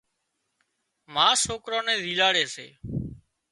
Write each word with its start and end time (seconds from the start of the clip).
ما 1.13 1.27
سوڪران 1.45 1.83
نين 1.87 1.97
زيلاڙي 2.05 2.45
سي 2.53 2.67